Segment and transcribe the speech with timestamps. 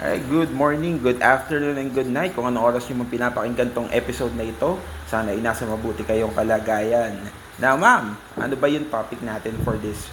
[0.00, 2.32] Ay, good morning, good afternoon, and good night.
[2.32, 6.32] Kung ano oras nyo man pinapakinggan tong episode na ito, sana ay nasa mabuti kayong
[6.32, 7.20] kalagayan.
[7.60, 10.08] Now, ma'am, ano ba yung topic natin for this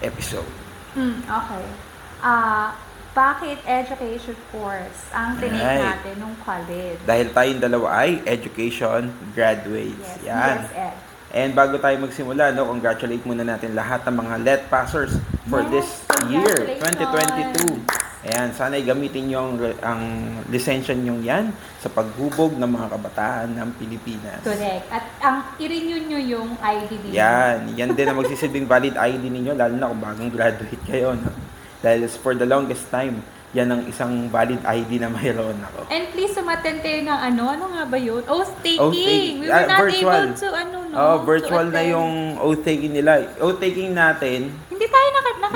[0.00, 0.48] episode?
[0.96, 1.64] Hmm, okay.
[2.24, 2.72] Ah,
[3.12, 5.84] bakit education course ang tinake Right.
[5.84, 6.96] natin nung college?
[7.04, 10.16] Dahil tayong dalawa ay education graduates.
[10.24, 10.56] Yes, Yan.
[10.64, 10.96] yes, Ed.
[11.36, 15.68] And bago tayo magsimula, no, congratulate muna natin lahat ng mga LET passers for Yes,
[15.68, 15.88] this
[16.32, 17.52] year, congratulations.
[17.84, 18.05] 2022.
[18.26, 20.02] Ayan, sana ay gamitin nyo ang, ang
[20.50, 24.42] lisensya nyo yan sa paghubog ng mga kabataan ng Pilipinas.
[24.42, 24.82] Correct.
[24.90, 27.14] At ang i-renew nyo yung ID din.
[27.14, 31.14] Yan, yan din ang magsisilbing valid ID ninyo, lalo na kung bagong graduate kayo.
[31.14, 31.30] No?
[31.78, 33.22] Dahil for the longest time,
[33.54, 35.86] yan ang isang valid ID na mayroon ako.
[35.86, 38.26] And please umattend kayo ng ano, ano nga ba yun?
[38.26, 38.82] Oath taking.
[38.82, 39.34] Oath taking.
[39.38, 40.10] We were Ah, not virtual.
[40.26, 40.94] able to, ano, no?
[40.98, 43.22] Oh, virtual na yung oath taking nila.
[43.38, 44.50] Oath taking natin,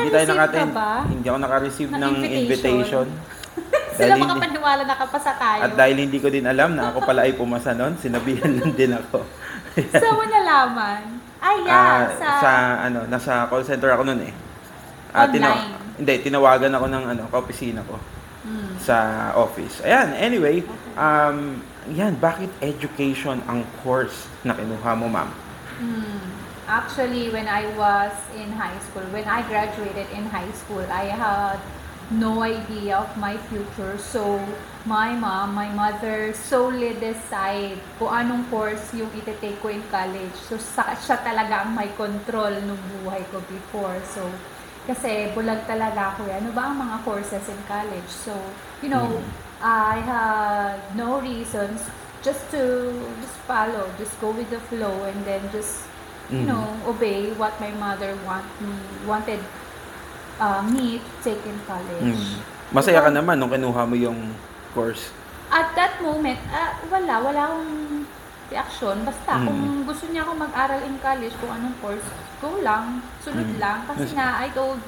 [0.00, 0.62] Hindi tayo naka,
[1.06, 2.36] hindi ako naka-receive Ng ng invitation.
[2.40, 3.06] invitation.
[4.00, 5.60] Sila Dahil makapaniwala nakapasa tayo.
[5.60, 8.92] At dahil hindi ko din alam na ako pala ay pumasa noon, sinabihan lang din
[8.96, 9.20] ako.
[9.92, 11.20] Saan mo nalaman?
[11.40, 11.72] Ay, yeah.
[11.72, 12.50] Ah, sa, sa
[12.84, 14.32] ano, nasa call center ako noon eh.
[15.10, 15.76] Ah, Online.
[15.96, 18.00] hindi, tinawagan ako ng ano, kaopisina ko
[18.40, 18.72] Hmm.
[18.80, 18.96] sa
[19.36, 19.84] office.
[19.84, 20.64] Ayan, anyway,
[20.96, 21.60] um,
[21.92, 25.28] yan, bakit education ang course na kinuha mo, ma'am?
[25.76, 26.39] Hmm.
[26.70, 31.58] Actually, when I was in high school, when I graduated in high school, I had
[32.14, 33.98] no idea of my future.
[33.98, 34.38] So,
[34.86, 40.34] my mom, my mother solely decide kung anong course yung iti-take ko in college.
[40.46, 43.98] So, sa, siya talaga ang may control ng buhay ko before.
[44.06, 44.30] So,
[44.86, 46.30] kasi bulag talaga ako.
[46.30, 46.38] eh.
[46.38, 48.10] Ano ba ang mga courses in college?
[48.10, 48.30] So,
[48.78, 49.26] you know, Mhm.
[49.58, 51.82] I had no reasons
[52.22, 55.89] just to just follow, just go with the flow and then just
[56.30, 58.70] you know, obey what my mother want me,
[59.02, 59.42] wanted
[60.38, 62.14] uh, me to take in college.
[62.14, 62.38] Mm.
[62.70, 64.30] Masaya ka naman nung kinuha mo yung
[64.70, 65.10] course.
[65.50, 68.06] At that moment, ah, wala, wala akong
[68.46, 69.02] reaction.
[69.02, 69.46] Basta Mm.
[69.46, 72.06] kung gusto niya ako mag-aral in college, kung anong course,
[72.38, 73.58] go lang, sunod Mm.
[73.58, 73.78] lang.
[73.90, 74.14] Kasi Yes.
[74.14, 74.78] nga, I told,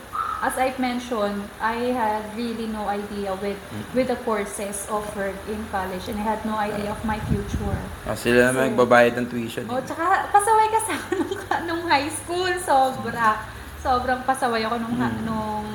[0.43, 3.85] as I've mentioned, I had really no idea with Mm.
[3.95, 7.79] with the courses offered in college and I had no idea of my future.
[8.03, 9.65] Ah, sila So- nagbabayad ng tuition.
[9.71, 9.87] Oh, eh.
[9.87, 12.51] tsaka pasaway kasi ako nung, nung high school.
[12.59, 13.39] Sobra.
[13.79, 15.23] Sobrang pasaway ako nung, Mm.
[15.23, 15.67] nung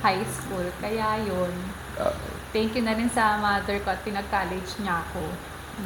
[0.00, 0.66] high school.
[0.78, 1.54] Kaya yun.
[1.96, 2.10] Ah,
[2.50, 5.22] Thank you na rin sa mother ko at pinag-college niya ako.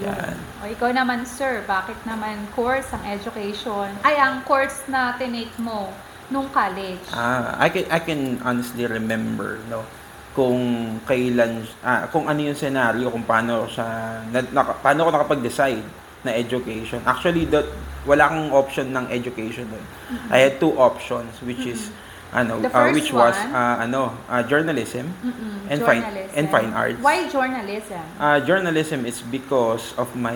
[0.01, 0.09] Yun.
[0.09, 0.37] Yan.
[0.59, 3.93] O ikaw naman, sir, bakit naman course ang education?
[4.01, 5.93] Ay, ang course na tinake mo
[6.27, 7.01] nung college.
[7.11, 9.85] Ah, I can I can honestly remember no
[10.33, 10.59] kung
[11.03, 13.87] kailan ah, kung ano yung scenario kung paano siya
[14.29, 15.84] na, naka- paano ko nakapag-decide
[16.21, 16.99] na education.
[17.05, 17.69] Actually, that
[18.03, 19.84] wala akong option ng education doon.
[20.29, 21.93] I had two options which is
[22.31, 23.55] ano The first which was one?
[23.55, 26.34] ah, ano ah, journalism Mm-mm, and fine- journalism.
[26.34, 26.99] and fine arts.
[26.99, 28.03] Why journalism?
[28.19, 30.34] Ah, journalism is because of my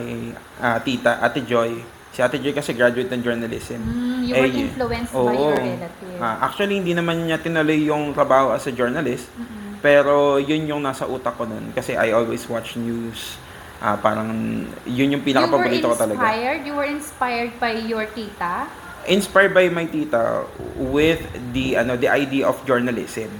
[0.58, 1.82] ah, tita, Ate Joy.
[2.18, 3.78] Si Ate Joy kasi graduate ng journalism.
[3.78, 5.54] Mm, you Eh, were influenced by oo.
[5.54, 6.18] your relative.
[6.18, 9.30] Ah, actually, hindi naman niya tinuloy yung trabaho as a journalist.
[9.38, 9.78] Mm-mm.
[9.78, 11.70] Pero yun yung nasa utak ko nun.
[11.70, 13.38] Kasi I always watch news.
[13.78, 14.34] Ah, parang
[14.82, 16.18] yun yung pinaka-paborito ko you were talaga.
[16.26, 16.60] inspired?
[16.66, 18.66] You were inspired by your tita?
[19.06, 20.42] Inspired by my tita
[20.74, 21.22] with
[21.54, 23.30] the ano the idea of journalism.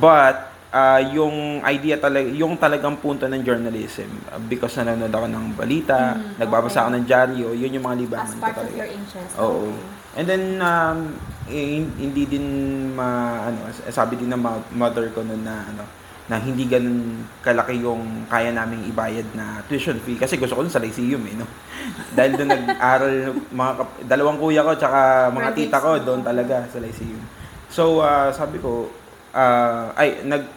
[0.00, 5.46] But ah, yung idea talaga yung talagang punto ng journalism ah, because nanonood ako ng
[5.54, 6.82] balita, Mm, nagbabasa okay.
[6.86, 8.78] ako ng dyaryo, yun yung mga As libangan ko part of talaga.
[8.78, 9.32] your interest?
[9.36, 9.66] Oo.
[9.66, 9.98] Okay.
[10.10, 10.98] And then, um,
[11.46, 12.46] eh, hindi din
[12.94, 13.06] ma,
[13.46, 14.42] ano, sabi din ng
[14.74, 15.86] mother ko noon na, ano,
[16.26, 20.14] na hindi ganun kalaki yung kaya naming ibayad na tuition fee.
[20.14, 21.46] Kasi gusto ko sa Lyceum eh, no?
[22.18, 23.14] Dahil doon nag-aral,
[23.50, 23.72] mga,
[24.06, 27.22] dalawang kuya ko, tsaka mga tita ko, doon talaga sa Lyceum.
[27.70, 28.90] So, ah, sabi ko,
[29.34, 30.50] ah, ay, nag,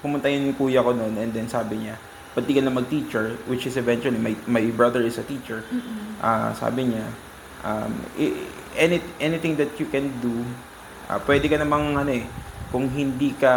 [0.00, 1.96] pumunta yung kuya ko noon, and then sabi niya,
[2.32, 5.66] pati ka na mag-teacher, which is eventually, my, my brother is a teacher.
[5.68, 6.16] Mm-mm.
[6.22, 7.06] Ah, sabi niya,
[7.66, 7.92] um,
[8.76, 10.46] any, anything that you can do,
[11.10, 12.24] ah, pwede ka namang ano eh,
[12.70, 13.50] kung hindi ka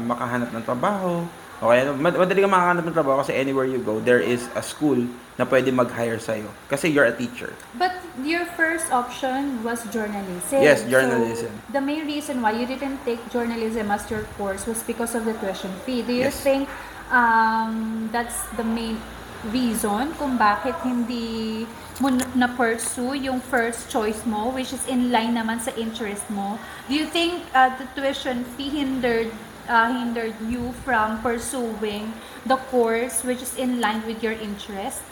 [0.00, 1.20] makahanap ng trabaho,
[1.62, 4.62] o kaya mad- madali ka makahanap ng trabaho kasi anywhere you go, there is a
[4.62, 4.98] school
[5.34, 6.46] na pwede mag-hire sa'yo.
[6.66, 7.50] Kasi you're a teacher.
[7.74, 7.90] But
[8.22, 10.62] your first option was journalism.
[10.62, 11.50] Yes, journalism.
[11.50, 15.26] So, the main reason why you didn't take journalism as your course was because of
[15.26, 16.02] the tuition fee.
[16.02, 16.38] Do you Yes.
[16.38, 16.70] think
[17.10, 18.98] um, that's the main
[19.44, 21.66] reason kung bakit hindi
[22.00, 26.56] mo na- na-pursue yung first choice mo, which is in line naman sa interest mo?
[26.88, 29.28] Do you think uh, the tuition fee hindered
[29.68, 32.12] uh, hindered you from pursuing
[32.46, 35.02] the course which is in line with your interest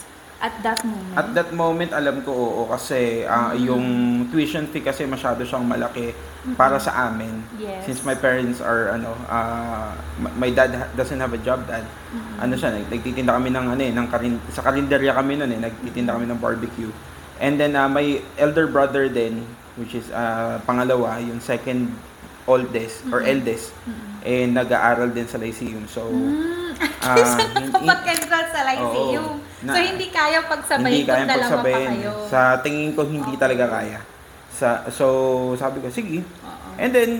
[0.42, 1.14] at that moment?
[1.16, 6.10] At that moment, alam ko oo kasi ah, yung tuition fee kasi masyado siyang malaki
[6.58, 7.46] para sa amin.
[7.54, 7.86] Yes.
[7.86, 9.94] Since my parents are ano, uh,
[10.34, 11.86] my dad doesn't have a job dad.
[12.42, 15.60] Ano siya, nag- nagtitinda kami ng ano eh, ng karin, sa karinderya kami noon eh,
[15.70, 16.90] nagtitinda kami ng barbecue.
[17.38, 19.46] And then uh, my elder brother din,
[19.78, 21.94] which is uh, pangalawa, yung second
[22.44, 23.70] oldest or eldest,
[24.20, 25.86] eh nag-aaral din sa Lyceum.
[25.86, 26.74] So, Mm.
[27.02, 27.86] Ah, hindi-
[28.48, 29.38] sa Lyceum.
[29.38, 29.62] Oo.
[29.62, 31.88] Na- so, hindi kaya pagsabayin hindi kung kaya dalawa pa pagsabayin.
[31.92, 32.12] kayo.
[32.26, 33.40] Sa tingin ko, hindi Okay.
[33.40, 33.98] talaga kaya.
[34.52, 35.06] Sa, so,
[35.56, 36.22] sabi ko, sige.
[36.22, 36.68] Oo.
[36.76, 37.10] And then,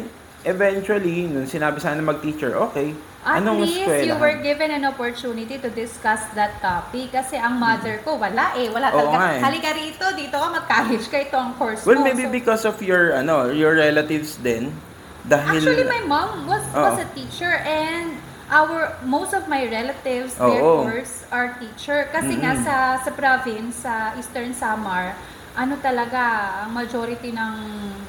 [0.42, 5.70] eventually, nung sinabi sana mag-teacher, okay, At anong least you were given an opportunity to
[5.70, 9.40] discuss that topic kasi ang mother ko wala eh wala Oo talaga nga eh.
[9.40, 12.82] halika rito dito ka mag-college ka ito ang course Well, mo maybe So, because of
[12.82, 14.74] your, ano, your relatives din.
[15.22, 17.04] Dahil, actually my mom was was Oo.
[17.04, 18.18] a teacher and
[18.50, 20.82] our most of my relatives their Oo.
[20.82, 22.66] course are teacher kasi nga Mm-mm.
[22.66, 25.14] sa sa province sa Eastern Samar
[25.54, 26.20] ano talaga
[26.66, 27.54] ang majority ng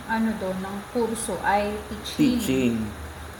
[0.08, 2.40] ano doon ng kurso ay teaching.
[2.40, 2.76] teaching.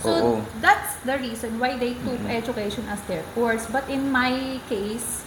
[0.04, 0.34] So Oo.
[0.60, 2.30] that's the reason why they took Mhm.
[2.30, 3.64] education as their course.
[3.72, 5.24] But in my case,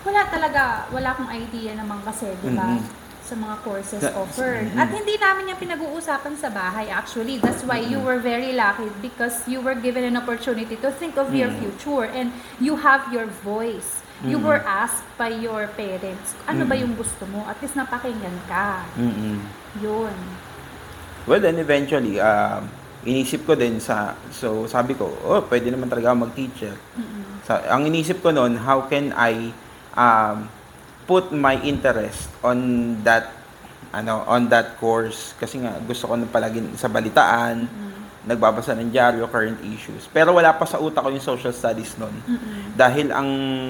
[0.00, 2.80] wala talaga, wala akong idea naman kasi, di ba?
[2.80, 3.03] Mhm.
[3.24, 4.68] Sa mga courses That- offered.
[4.68, 4.76] Mhm.
[4.76, 7.40] At hindi namin yung pinag-uusapan sa bahay actually.
[7.40, 11.32] That's why you were very lucky because you were given an opportunity to think of
[11.32, 11.58] your Mhm.
[11.58, 12.28] future and
[12.60, 14.04] you have your voice.
[14.20, 14.44] You Mhm.
[14.44, 16.82] were asked by your parents, ano ba Mhm.
[16.84, 17.44] yung gusto mo?
[17.44, 18.84] At least napakinggan ka.
[18.94, 19.40] Mm-mm.
[19.80, 20.16] Yun.
[21.24, 22.68] Well, then eventually, um,
[23.02, 26.76] inisip ko din sa, so sabi ko, oh, pwede naman talaga mag-teacher.
[26.94, 27.40] Mm-mm.
[27.42, 29.52] Sa, ang inisip ko noon, how can I
[29.94, 30.48] um,
[31.04, 32.58] put my interest on
[33.00, 33.30] that
[33.90, 37.92] ano on that course kasi nga gusto ko na palagi sa balitaan Mm-mm.
[38.24, 42.10] nagbabasa ng dyaryo current issues pero wala pa sa utak ko yung social studies noon
[42.24, 42.74] Mm-mm.
[42.74, 43.28] dahil ang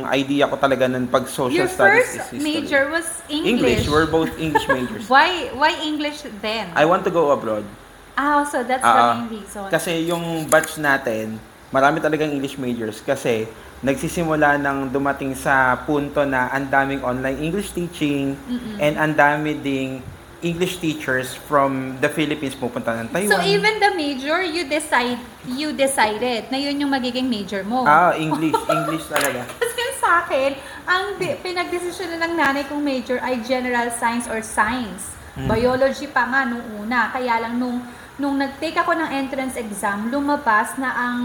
[0.08, 2.40] idea ko talaga nun pag social Your studies first is history.
[2.40, 3.84] major was English English.
[3.84, 6.72] we're both English majors Why why English then?
[6.72, 7.66] I want to go abroad
[8.14, 9.66] Ah, so that's the Ah, main reason.
[9.66, 11.34] Kasi yung batch natin,
[11.68, 13.50] marami talagang English majors kasi
[13.80, 18.76] nagsisimula nang dumating sa punto na ang daming online English teaching Mm-mm.
[18.78, 20.00] and ang dami ding
[20.44, 23.32] English teachers from the Philippines pupunta ng Taiwan.
[23.32, 25.16] so even the major, you decide
[25.48, 27.88] you decided na yun yung magiging major mo.
[27.88, 28.52] Ah, English.
[28.52, 29.48] English talaga.
[29.56, 30.52] Kasi sa akin,
[30.84, 35.16] ang di- pinagdesisyon ng nanay kong major ay general science or science.
[35.32, 35.48] Hmm.
[35.48, 37.08] Biology pa nga nung una.
[37.08, 37.80] Kaya lang nung
[38.14, 41.18] nung nag-take ako ng entrance exam, lumabas na ang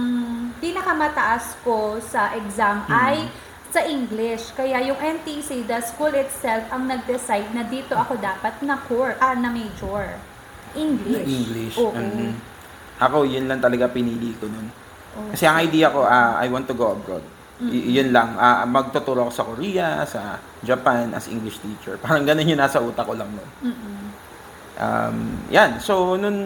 [0.57, 2.93] pinakamataas ko sa exam Hmm.
[2.95, 3.17] ay
[3.69, 4.49] sa English.
[4.53, 9.37] Kaya yung NTC, the school itself, ang nag-decide na dito ako dapat na core, ah,
[9.37, 10.17] na major.
[10.73, 11.25] English.
[11.25, 11.75] English.
[11.77, 11.93] Oo.
[11.93, 12.33] Mhm.
[12.99, 14.73] Ako, yun lang talaga pinili ko nun.
[15.15, 15.29] Oo.
[15.29, 17.21] Kasi ang idea ko, ah, I want to go abroad.
[17.59, 18.39] Y- yun lang.
[18.39, 20.21] Ah, magtuturo ako sa Korea, sa
[20.63, 21.99] Japan as English teacher.
[22.03, 23.49] Parang ganun yung nasa utak ko lang nun.
[23.61, 23.97] Mm-mm.
[24.79, 25.17] Um,
[25.49, 25.75] yan.
[25.77, 26.39] So, nung,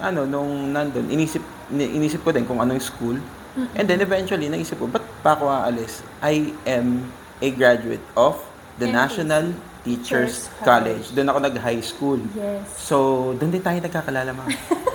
[0.00, 3.18] ano, nung nandun, inisip, ni- inisip ko din kung anong school.
[3.58, 3.74] Mm-mm.
[3.74, 6.00] And then eventually, naisip ko, ba't pa ako aalis?
[6.22, 8.38] I am a graduate of
[8.78, 8.94] the NTC.
[8.94, 9.44] National
[9.82, 11.02] Teachers College.
[11.02, 11.06] College.
[11.16, 12.20] Doon ako nag-high school.
[12.34, 12.62] Yes.
[12.78, 12.96] So,
[13.34, 14.50] doon din tayo nagkakalala, ma'am.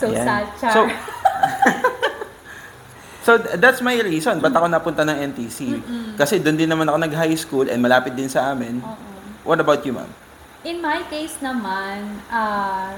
[0.00, 0.24] So Yan.
[0.24, 0.72] sad, Char.
[0.72, 0.80] So,
[3.26, 4.40] so, th- that's my reason.
[4.40, 5.76] Ba't ako napunta ng NTC?
[5.76, 6.16] Mm-mm.
[6.16, 8.80] Kasi doon din naman ako nag-high school and malapit din sa amin.
[8.80, 8.96] Oo.
[9.44, 10.08] What about you, ma'am?
[10.60, 12.92] In my case naman, ah,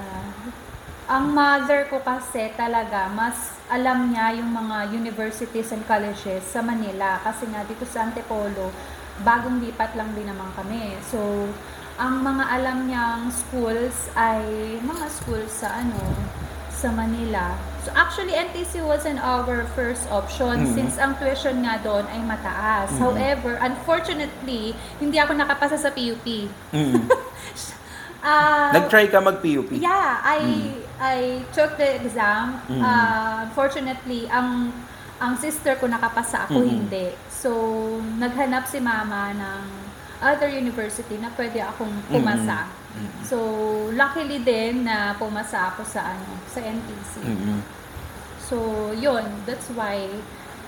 [1.06, 7.23] ang mother ko kasi talaga, mas alam niya yung mga universities and colleges sa Manila.
[7.23, 8.75] Kasi nga dito sa Antipolo,
[9.23, 10.99] bagong lipat lang din naman kami.
[11.07, 11.23] So,
[12.02, 14.42] ang mga alam niyang schools ay
[14.83, 16.02] mga schools sa ano,
[16.75, 17.54] sa Manila.
[17.82, 20.72] So actually NTC wasn't our first option Mhm.
[20.72, 22.88] since ang tuition nga doon ay mataas.
[22.88, 23.00] Mhm.
[23.00, 26.46] However, unfortunately, hindi ako nakapasa sa PUP.
[26.70, 27.02] Mm.
[28.22, 29.74] Ah, Nag-try ka mag-PUP?
[29.74, 30.78] Yeah, I Mm.
[31.02, 31.16] I
[31.50, 32.62] took the exam.
[32.70, 32.78] Mm.
[32.78, 34.70] Ah, unfortunately, ang
[35.18, 36.70] ang sister ko nakapasa ako Mm.
[36.70, 37.10] hindi.
[37.28, 37.50] So,
[38.16, 39.62] naghanap si mama ng
[40.22, 42.70] other university na pwede akong pumasa.
[42.92, 43.25] Mm.
[43.25, 43.37] So,
[43.90, 47.12] luckily din na pumasa ako sa ano, sa NTC.
[47.22, 47.58] Mm-mm.
[48.42, 48.56] So,
[48.94, 50.12] yun, that's why.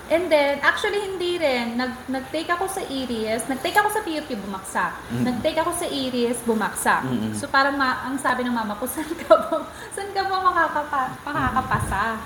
[0.07, 1.77] And then, actually hindi rin.
[1.77, 4.93] Nag, nag-take ako sa Iris, nag-take ako sa PUP, bumaksak.
[5.11, 5.25] Mhm.
[5.25, 7.03] Nag-take ako sa Iris, bumaksak.
[7.03, 7.33] Mhm.
[7.35, 11.01] So, parang ma- ang sabi ng mama ko, saan ka ba, saan ka ba makakapa,
[11.25, 12.21] makakapasa?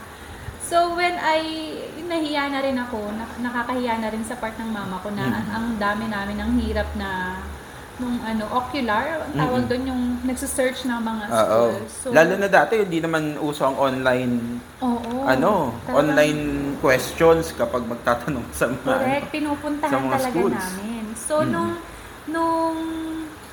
[0.61, 1.41] So, when I,
[2.03, 5.35] nahiya na rin ako, na- nakakahiya na rin sa part ng mama ko na Mhm.
[5.35, 7.39] ang, ang dami namin ng hirap na
[7.99, 11.35] nung ano, ocular, ang tawag doon yung nagsisearch ng mga Oo.
[11.75, 11.91] schools.
[11.93, 16.43] So, Lalo na dati, hindi naman uso ang online, oo, ano, talagang- online
[16.79, 18.87] questions kapag magtatanong sa mga...
[18.97, 20.55] Correct, pinupuntahan sa mga talaga schools.
[20.57, 21.05] namin.
[21.19, 21.51] So, Mm.
[21.51, 21.71] nung,
[22.29, 22.79] nung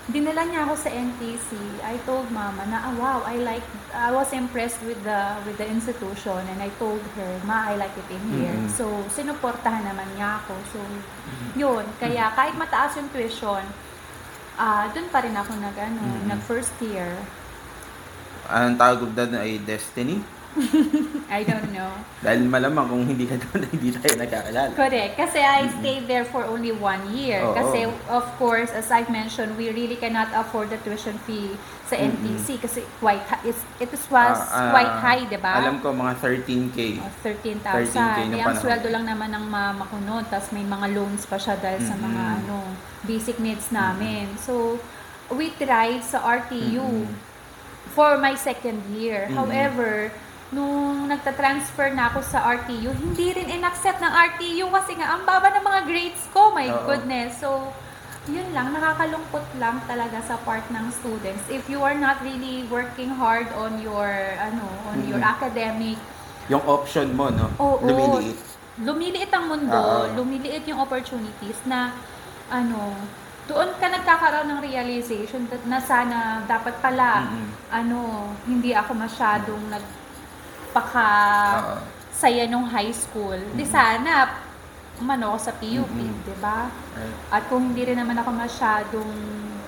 [0.05, 1.49] dinala niya ako sa NTC.
[1.81, 5.65] I told mama na, ah, wow, I like, I was impressed with the with the
[5.65, 8.53] institution and I told her, ma, I like it in here.
[8.53, 8.69] Mhm.
[8.69, 10.53] So, sinuportahan naman niya ako.
[10.69, 10.77] So,
[11.57, 11.89] yun.
[11.97, 13.65] Kaya kahit mataas yung tuition,
[14.55, 17.11] ah doon pa rin ako nag, ano, nag first year.
[18.47, 20.21] Ang tawag doon ay destiny.
[21.29, 21.91] I don't know.
[22.19, 24.71] Dahil malamang kung hindi ka doon, hindi tayo nagkakilala.
[24.73, 25.13] Correct.
[25.15, 27.43] Kasi I stayed there for only one year.
[27.43, 27.51] Oo.
[27.51, 31.53] Kasi, of course, as I've mentioned, we really cannot afford the tuition fee
[31.85, 35.59] sa NTC kasi quite hi- it's, it was Ah, ah, quite high, di ba?
[35.59, 36.77] Alam ko mga 13K.
[36.97, 37.93] Oh, 13K 13,000.
[38.25, 38.57] nung Eh, ang panahon.
[38.57, 40.25] sweldo lang naman ng mama ko noon.
[40.25, 42.63] Tapos may mga loans pa siya dahil sa mga ano,
[43.03, 44.33] basic needs namin.
[44.39, 44.81] So,
[45.29, 47.13] we tried sa RTU Mm-mm.
[47.91, 49.27] for my second year.
[49.27, 49.37] Mm-mm.
[49.37, 50.09] However,
[50.53, 55.49] nung nagta-transfer na ako sa RTU, hindi rin in-accept ng RTU kasi nga ang baba
[55.49, 56.53] ng mga grades ko.
[56.53, 56.85] My Oo.
[56.85, 57.41] goodness.
[57.41, 57.73] So,
[58.25, 61.45] yun lang, nakakalungkot lang talaga sa part ng students.
[61.49, 65.97] If you are not really working hard on your, ano, on your academic
[66.45, 67.49] Yung option mo, no?
[67.57, 67.81] Oo.
[67.81, 68.37] Lumiliit.
[68.85, 70.13] lumiliit ang mundo, Oo.
[70.13, 71.89] lumiliit yung opportunities na
[72.53, 72.93] ano,
[73.45, 77.49] doon ka nagkakaroon ng realization that na sana dapat pala Mm-mm.
[77.69, 77.97] ano,
[78.45, 79.73] hindi ako masyadong
[80.75, 81.07] nagpaka
[81.63, 81.79] Oo.
[82.11, 83.39] saya nung high school.
[83.55, 84.43] Di sana
[84.99, 86.23] umano ako sa PUP, Mm-mm.
[86.27, 86.67] 'di ba?
[86.95, 87.15] Right.
[87.31, 89.11] At kung hindi rin naman ako masyadong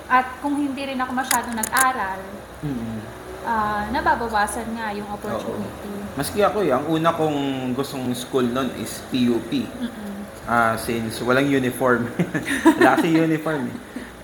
[0.08, 2.20] at kung hindi rin ako masyadong nag-aral,
[2.64, 3.00] Mm-mm.
[3.44, 5.92] ah, nababawasan nga yung opportunity.
[6.16, 9.64] Maski ako eh, ang una kong gustong school nun is PUP.
[9.64, 10.12] Mm-mm.
[10.48, 12.08] Ah, since walang uniform.
[12.80, 13.76] Wala kasi uniform eh.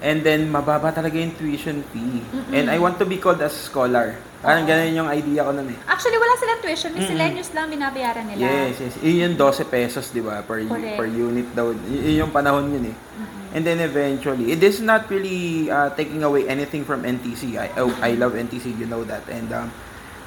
[0.04, 2.20] And then, mababa talaga yung tuition fee.
[2.52, 4.12] And I want to be called as scholar.
[4.44, 5.78] Parang ganun yung idea ko nun eh.
[5.88, 6.92] Actually, wala silang tuition.
[6.92, 7.00] Mm-mm.
[7.00, 8.44] Miscellaneous lang binabayaran nila.
[8.44, 8.94] Yes, yes.
[9.00, 10.44] Yun yung 12 pesos, di ba?
[10.44, 11.00] Per, Correct.
[11.00, 11.72] per unit daw.
[11.72, 12.96] Y- Yun yung panahon yun eh.
[13.56, 17.56] And then eventually, it is not really uh, taking away anything from NTC.
[17.56, 19.24] I, oh, I love NTC, you know that.
[19.30, 19.72] And um,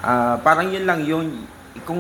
[0.02, 1.46] uh, parang yun lang yung
[1.80, 2.00] kung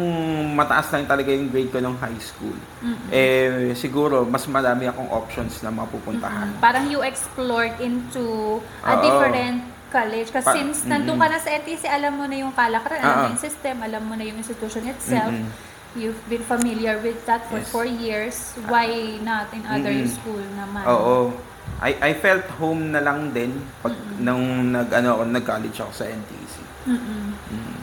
[0.53, 3.10] mataas lang talaga yung grade ko nung high school, Mm-mm.
[3.10, 6.50] eh siguro mas marami akong options na mapupuntahan.
[6.50, 9.01] Mm, Parang you explored into a Oo.
[9.01, 10.29] different college.
[10.29, 11.24] Kasi Pa- since nandun Mm-mm.
[11.24, 14.13] ka na sa NTC, alam mo na yung kalakaran, alam mo yung system, alam mo
[14.13, 15.29] na yung institution itself.
[15.29, 15.50] Mm-mm.
[15.93, 17.67] You've been familiar with that for Yes.
[17.67, 18.36] four years.
[18.65, 18.86] Why
[19.19, 20.12] not in other Mm-mm.
[20.12, 20.84] school naman?
[20.86, 21.34] Oo.
[21.77, 24.19] I I felt home na lang din pag Mm-mm.
[24.19, 26.53] nung nag ano ako nag-college ako sa NTC.
[26.88, 27.25] Mm-mm.
[27.51, 27.77] Mm.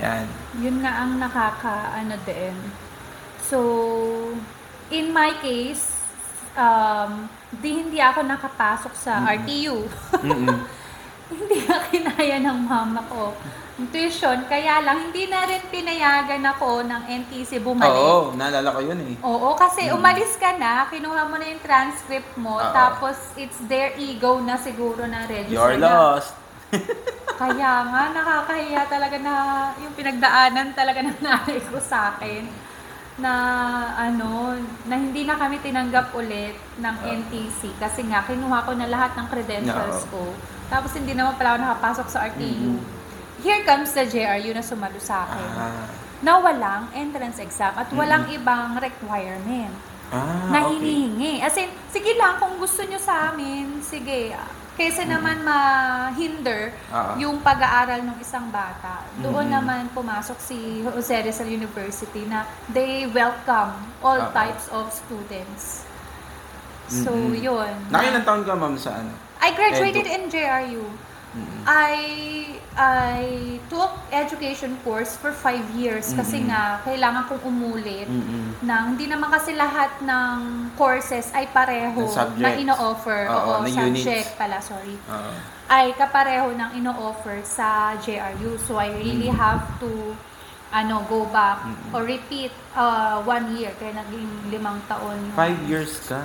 [0.00, 0.26] Yan.
[0.58, 2.56] Yun nga ang nakaka ano din.
[3.40, 3.58] So,
[4.90, 5.96] in my case,
[6.56, 9.36] um, di hindi ako nakapasok sa Mm-mm.
[9.36, 9.76] RTU.
[10.24, 10.58] Mm-mm.
[11.32, 13.34] hindi na kinaya ng mama ko
[13.92, 14.48] tuition.
[14.48, 17.92] Kaya lang, hindi na rin pinayagan ako ng NTC bumalik.
[17.92, 19.14] Oo, naalala ko yun eh.
[19.20, 20.00] Oo, kasi Mm.
[20.00, 22.72] umalis ka na, kinuha mo na yung transcript mo, Oo.
[22.72, 26.16] tapos it's their ego na siguro na register You're na.
[26.16, 26.32] lost.
[27.36, 29.34] Kaya nga, nakakahiya talaga na
[29.76, 32.48] yung pinagdaanan talaga ng nanay ko sa akin
[33.16, 33.32] na
[33.94, 37.12] ano, na hindi na kami tinanggap ulit ng Ah.
[37.14, 40.10] NTC kasi nga kinuha ko na lahat ng credentials Oo.
[40.10, 40.22] ko.
[40.66, 42.72] Tapos hindi naman pala ako nakapasok sa RTU.
[42.72, 42.84] Mhm.
[43.38, 45.48] Here comes the JRU na sumalo sa akin.
[45.54, 45.86] Ah,
[46.18, 48.36] Na walang entrance exam at walang Mhm.
[48.36, 49.76] ibang requirement
[50.08, 50.72] ah na okay.
[50.74, 51.32] hinihingi.
[51.38, 54.32] As in, sige lang, kung gusto nyo sa amin, sige.
[54.76, 57.16] Kaysa naman ma-hinder Ah.
[57.16, 59.08] yung pag-aaral ng isang bata.
[59.16, 59.54] Doon Mhm.
[59.56, 63.72] naman pumasok si Jose Rizal University na they welcome
[64.04, 64.36] all Ah.
[64.36, 65.88] types of students.
[66.86, 67.40] So, Mhm.
[67.40, 67.72] yun.
[67.88, 69.10] Nakailan taon ka ma'am sa ano?
[69.40, 70.84] I graduated in JRU.
[71.36, 71.60] Mm-mm.
[71.64, 71.94] I
[72.72, 73.16] I
[73.66, 76.46] took education course for five years kasi Mhm.
[76.46, 78.56] nga kailangan kong umulit Mm-mm.
[78.62, 80.36] na hindi naman kasi lahat ng
[80.74, 83.28] courses ay pareho Ng na ino-offer.
[83.28, 84.36] Oo, Oo, subject units.
[84.36, 84.96] pala, sorry.
[85.02, 85.32] Oo.
[85.66, 88.56] Ay kapareho ng ino-offer sa JRU.
[88.58, 89.36] So I really Mhm.
[89.36, 90.16] have to
[90.68, 91.92] ano go back Mhm.
[91.92, 95.16] or repeat uh, one year kaya naging limang taon.
[95.16, 96.20] yung- Five years ka.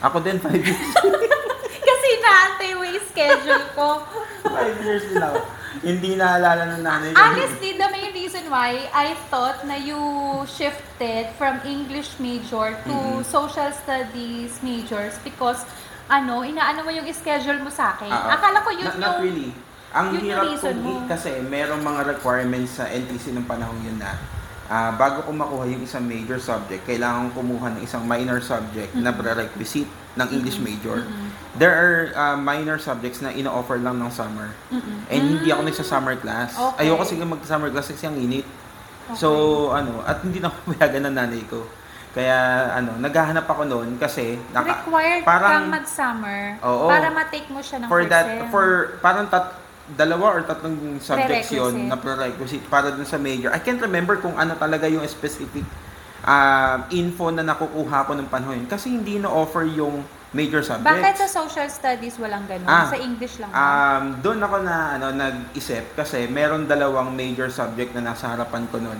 [0.00, 0.78] Ako din, five years.
[1.88, 4.02] kasi naantay mo yung schedule ko.
[4.44, 5.38] Five years din ako.
[5.80, 7.16] Hindi naalala ng nanay ko.
[7.16, 9.96] Honestly, the main reason why I thought na you
[10.46, 13.24] shifted from English major to Mhm.
[13.24, 15.64] social studies majors because
[16.06, 18.06] ano, inaano mo yung schedule mo sa akin.
[18.06, 18.36] Ah, ah.
[18.36, 19.02] Akala ko yun Not- yung...
[19.02, 19.50] Not really.
[19.90, 20.92] Ang yun yung hirap reason kong mo.
[20.94, 24.12] i- kasi merong mga requirements sa NTC ng panahon yun na
[24.66, 28.92] ah, bago ko makuha yung isang major subject, kailangan kong kumuha ng isang minor subject
[28.94, 31.00] na prerequisite ng English major.
[31.02, 31.31] Mm-mm.
[31.52, 34.56] There are ah, minor subjects na ino-offer lang ng summer.
[34.68, 35.04] Mm-mm.
[35.06, 35.68] And hindi ako Mm.
[35.68, 36.56] nagsa-summer class.
[36.56, 36.88] Okay.
[36.88, 38.48] Ayoko sige mag-summer class kasi ang init.
[39.04, 39.18] Okay.
[39.18, 39.28] So,
[39.70, 41.60] ano, at hindi na ako payagan ng nanay ko.
[42.12, 42.36] Kaya
[42.72, 46.84] ano, naghahanap ako noon kasi naka, Required parang- kang mag-summer Oo.
[46.86, 48.66] para ma-take mo siya ng for that for
[49.00, 49.56] parang tat,
[49.90, 53.48] dalawa or tatlong subjects yun na prerequisite para dun sa major.
[53.48, 55.64] I can't remember kung ano talaga yung specific
[56.22, 58.68] um, info na nakukuha ko ng panahon yun.
[58.68, 60.00] kasi hindi na-offer yung
[60.32, 60.88] major subjects.
[60.88, 62.68] Bakit sa social studies walang ganun?
[62.68, 63.56] Ah, sa English lang ba?
[63.56, 68.80] Um, doon ako na ano nag-isip kasi meron dalawang major subject na nasa harapan ko
[68.80, 68.96] noon,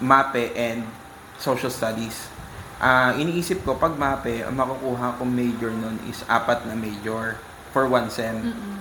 [0.00, 0.88] MAPE and
[1.36, 2.32] Social Studies.
[2.80, 7.36] Ah, iniisip ko pag MAPE, ang makukuha kong major noon is apat na major
[7.76, 8.40] for one sem.
[8.40, 8.80] Mm-mm.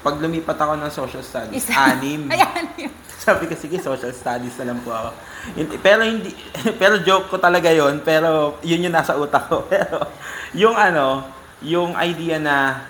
[0.00, 1.76] Pag lumipat ako ng Social Studies, Isa.
[1.76, 2.28] anim.
[2.32, 2.92] Ayan yun.
[3.24, 5.10] Sabi ko, sige, Social Studies na lang po ako.
[5.80, 6.34] Pero hindi,
[6.80, 9.64] pero joke ko talaga yon pero yun yung nasa utak ko.
[9.72, 10.04] Pero
[10.52, 11.24] yung ano,
[11.60, 12.84] yung idea na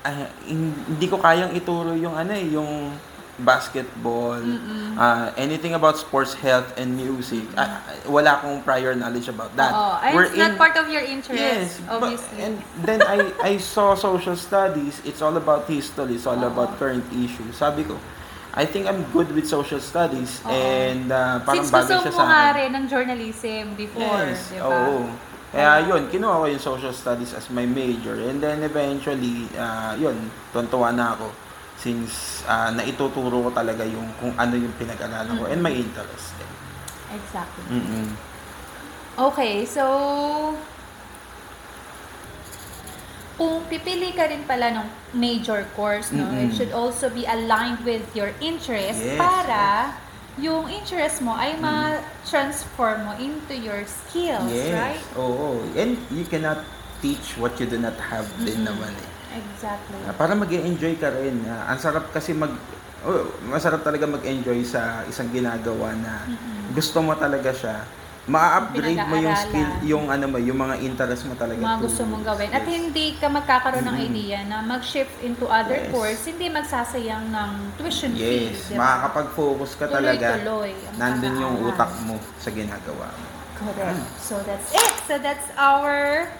[0.00, 2.92] ah, hindi ko kayang ituro yung ano eh, yung
[3.40, 5.00] basketball, Mm-mm.
[5.00, 7.48] ah, anything about sports, health, and music.
[7.56, 9.72] Ah, wala akong prior knowledge about that.
[9.72, 9.96] Oo.
[9.96, 12.36] Ay, We're it's not in- part of your interest, Yes, but, obviously.
[12.36, 15.00] and then I I saw social studies.
[15.08, 16.20] It's all about history.
[16.20, 16.52] It's all Oo.
[16.52, 17.56] about current issues.
[17.56, 17.96] Sabi ko,
[18.50, 20.50] I think I'm good with social studies Oo.
[20.50, 22.56] and uh, parang Since bagay gusto siya mo sa nga akin.
[22.58, 24.66] rin ng journalism before, Yes, di ba?
[24.66, 24.96] oo.
[25.50, 28.14] Kaya yun, kinuha ko yung social studies as my major.
[28.14, 30.14] And then eventually, uh, yun,
[30.50, 31.30] tuntuan na ako.
[31.74, 36.34] Since uh, naituturo ko talaga yung kung ano yung pinag-aralan ko and my interest.
[37.10, 37.66] Exactly.
[37.66, 38.14] Mm-mm.
[39.18, 39.84] Okay, so
[43.40, 44.84] kung pipili ka rin pala ng
[45.16, 46.52] major course, no, it Mm-mm.
[46.52, 49.16] should also be aligned with your interest Yes.
[49.16, 49.96] para
[50.36, 54.76] yung interest mo ay ma-transform mo into your skills, Yes.
[54.76, 55.04] right?
[55.16, 55.64] Oo.
[55.72, 56.60] And you cannot
[57.00, 58.68] teach what you do not have din Mhm.
[58.68, 59.08] naman eh.
[59.40, 59.96] Exactly.
[60.04, 61.40] Ah, para mag enjoy ka rin.
[61.48, 62.52] Ah, ang sarap kasi mag
[63.08, 66.76] oh, masarap talaga mag-enjoy sa isang ginagawa na Mm-mm.
[66.76, 67.88] gusto mo talaga siya.
[68.30, 71.58] Ma-upgrade mo yung skill, yung ano mo, yung mga interest mo talaga.
[71.58, 72.48] mga to- gusto mong gawin.
[72.54, 72.70] At yes.
[72.70, 75.90] hindi ka magkakaroon ng idea na mag-shift into other Yes.
[75.90, 78.54] course, hindi magsasayang ng tuition fee.
[78.54, 79.02] Yes, di ba?
[79.02, 80.38] makakapag-focus ka talaga.
[80.38, 83.26] Tuloy-tuloy ang Nandun yung utak mo sa ginagawa mo.
[83.60, 84.00] Correct.
[84.22, 84.94] So that's it.
[85.04, 86.30] So that's our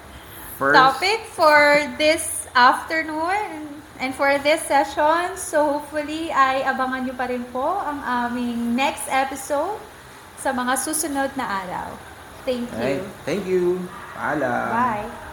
[0.56, 5.37] First, topic for this afternoon and for this session.
[5.37, 9.76] So hopefully ay abangan nyo pa rin po ang aming next episode
[10.40, 11.88] sa mga susunod na araw.
[12.48, 13.24] Thank Alright, you.
[13.29, 13.85] thank you.
[14.16, 14.68] Paalam.
[14.72, 15.30] Bye.